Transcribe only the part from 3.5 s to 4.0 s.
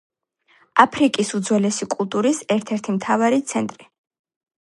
ცენტრი.